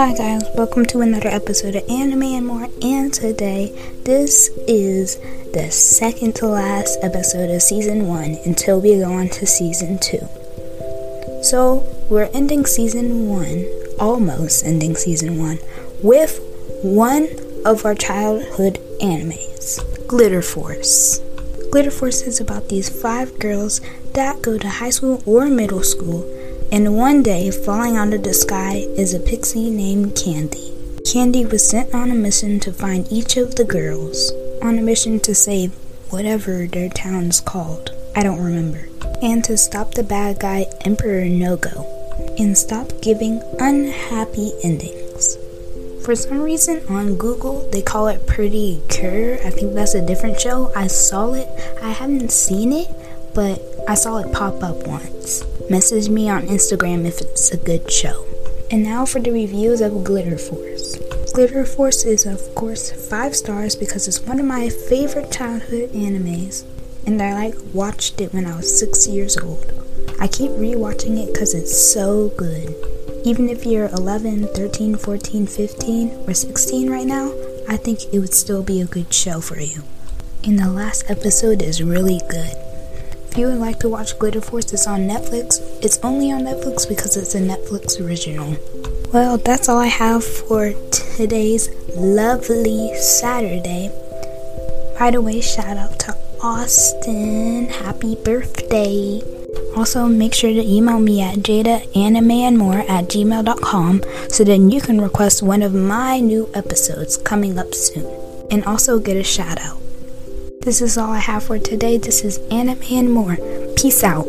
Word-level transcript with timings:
Hi 0.00 0.14
guys, 0.14 0.42
welcome 0.54 0.86
to 0.86 1.02
another 1.02 1.28
episode 1.28 1.76
of 1.76 1.86
Anime 1.90 2.22
and 2.22 2.46
More. 2.46 2.68
And 2.80 3.12
today, 3.12 3.70
this 4.02 4.48
is 4.66 5.18
the 5.52 5.68
second 5.70 6.36
to 6.36 6.46
last 6.46 6.98
episode 7.02 7.50
of 7.50 7.60
season 7.60 8.06
one 8.06 8.38
until 8.46 8.80
we 8.80 8.96
go 8.96 9.12
on 9.12 9.28
to 9.28 9.46
season 9.46 9.98
two. 9.98 10.26
So, 11.42 11.84
we're 12.08 12.30
ending 12.32 12.64
season 12.64 13.28
one, 13.28 13.66
almost 13.98 14.64
ending 14.64 14.96
season 14.96 15.38
one, 15.38 15.58
with 16.02 16.40
one 16.82 17.28
of 17.66 17.84
our 17.84 17.94
childhood 17.94 18.78
animes, 19.02 19.84
Glitter 20.08 20.40
Force. 20.40 21.18
Glitter 21.72 21.90
Force 21.90 22.22
is 22.22 22.40
about 22.40 22.70
these 22.70 22.88
five 22.88 23.38
girls 23.38 23.82
that 24.14 24.40
go 24.40 24.56
to 24.56 24.66
high 24.66 24.88
school 24.88 25.22
or 25.26 25.44
middle 25.50 25.82
school 25.82 26.39
and 26.72 26.96
one 26.96 27.22
day, 27.22 27.50
falling 27.50 27.96
out 27.96 28.12
of 28.12 28.22
the 28.22 28.32
sky 28.32 28.84
is 28.96 29.12
a 29.12 29.18
pixie 29.20 29.70
named 29.70 30.14
Candy. 30.14 30.72
Candy 31.04 31.44
was 31.44 31.68
sent 31.68 31.92
on 31.94 32.10
a 32.10 32.14
mission 32.14 32.60
to 32.60 32.72
find 32.72 33.10
each 33.10 33.36
of 33.36 33.56
the 33.56 33.64
girls, 33.64 34.30
on 34.62 34.78
a 34.78 34.82
mission 34.82 35.18
to 35.20 35.34
save 35.34 35.72
whatever 36.10 36.66
their 36.66 36.88
town's 36.88 37.40
called. 37.40 37.90
I 38.14 38.22
don't 38.22 38.42
remember. 38.42 38.88
And 39.20 39.42
to 39.44 39.56
stop 39.56 39.94
the 39.94 40.04
bad 40.04 40.38
guy, 40.38 40.66
Emperor 40.84 41.24
Nogo, 41.24 41.86
and 42.38 42.56
stop 42.56 42.92
giving 43.02 43.42
unhappy 43.58 44.52
endings. 44.62 45.36
For 46.04 46.14
some 46.14 46.40
reason 46.40 46.86
on 46.88 47.16
Google, 47.16 47.68
they 47.70 47.82
call 47.82 48.06
it 48.08 48.26
Pretty 48.26 48.80
Cure. 48.88 49.34
I 49.44 49.50
think 49.50 49.74
that's 49.74 49.94
a 49.94 50.06
different 50.06 50.40
show. 50.40 50.72
I 50.74 50.86
saw 50.86 51.32
it. 51.34 51.48
I 51.82 51.90
haven't 51.90 52.30
seen 52.30 52.72
it, 52.72 52.88
but 53.34 53.60
I 53.88 53.94
saw 53.94 54.18
it 54.18 54.32
pop 54.32 54.62
up 54.62 54.86
once. 54.86 55.44
Message 55.70 56.08
me 56.08 56.28
on 56.28 56.48
Instagram 56.48 57.06
if 57.06 57.20
it's 57.20 57.52
a 57.52 57.56
good 57.56 57.92
show. 57.92 58.26
And 58.72 58.82
now 58.82 59.06
for 59.06 59.20
the 59.20 59.30
reviews 59.30 59.80
of 59.80 60.02
Glitter 60.02 60.36
Force. 60.36 60.98
Glitter 61.32 61.64
Force 61.64 62.04
is, 62.04 62.26
of 62.26 62.40
course, 62.56 62.90
5 63.08 63.36
stars 63.36 63.76
because 63.76 64.08
it's 64.08 64.20
one 64.20 64.40
of 64.40 64.46
my 64.46 64.68
favorite 64.68 65.30
childhood 65.30 65.90
animes, 65.90 66.64
and 67.06 67.22
I 67.22 67.34
like 67.34 67.54
watched 67.72 68.20
it 68.20 68.34
when 68.34 68.46
I 68.46 68.56
was 68.56 68.80
6 68.80 69.06
years 69.06 69.38
old. 69.38 69.64
I 70.18 70.26
keep 70.26 70.50
rewatching 70.50 71.22
it 71.22 71.32
because 71.32 71.54
it's 71.54 71.78
so 71.78 72.30
good. 72.36 72.74
Even 73.24 73.48
if 73.48 73.64
you're 73.64 73.90
11, 73.90 74.48
13, 74.48 74.96
14, 74.96 75.46
15, 75.46 76.10
or 76.26 76.34
16 76.34 76.90
right 76.90 77.06
now, 77.06 77.32
I 77.68 77.76
think 77.76 78.12
it 78.12 78.18
would 78.18 78.34
still 78.34 78.64
be 78.64 78.80
a 78.80 78.86
good 78.86 79.14
show 79.14 79.40
for 79.40 79.60
you. 79.60 79.84
And 80.42 80.58
the 80.58 80.68
last 80.68 81.08
episode 81.08 81.62
is 81.62 81.80
really 81.80 82.20
good. 82.28 82.56
If 83.30 83.38
you 83.38 83.46
would 83.46 83.58
like 83.58 83.78
to 83.78 83.88
watch 83.88 84.18
Glitter 84.18 84.40
Force, 84.40 84.72
it's 84.72 84.88
on 84.88 85.02
Netflix. 85.02 85.60
It's 85.84 86.00
only 86.02 86.32
on 86.32 86.40
Netflix 86.40 86.88
because 86.88 87.16
it's 87.16 87.36
a 87.36 87.40
Netflix 87.40 88.04
original. 88.04 88.56
Well, 89.12 89.38
that's 89.38 89.68
all 89.68 89.78
I 89.78 89.86
have 89.86 90.24
for 90.24 90.72
today's 90.90 91.70
lovely 91.94 92.92
Saturday. 92.96 93.88
By 94.98 95.12
the 95.12 95.20
way, 95.20 95.40
shout 95.40 95.76
out 95.76 96.00
to 96.00 96.16
Austin. 96.42 97.68
Happy 97.68 98.16
birthday. 98.16 99.22
Also, 99.76 100.08
make 100.08 100.34
sure 100.34 100.52
to 100.52 100.66
email 100.66 100.98
me 100.98 101.22
at 101.22 101.36
jadaanimeandmore 101.36 102.90
at 102.90 103.04
gmail.com 103.04 104.02
so 104.28 104.42
then 104.42 104.72
you 104.72 104.80
can 104.80 105.00
request 105.00 105.40
one 105.40 105.62
of 105.62 105.72
my 105.72 106.18
new 106.18 106.50
episodes 106.52 107.16
coming 107.16 107.60
up 107.60 107.74
soon. 107.74 108.10
And 108.50 108.64
also 108.64 108.98
get 108.98 109.16
a 109.16 109.22
shout 109.22 109.60
out. 109.60 109.80
This 110.62 110.82
is 110.82 110.98
all 110.98 111.10
I 111.12 111.20
have 111.20 111.44
for 111.44 111.58
today. 111.58 111.96
This 111.96 112.22
is 112.22 112.36
Anime 112.50 112.82
and 112.90 113.10
More. 113.10 113.38
Peace 113.76 114.04
out. 114.04 114.26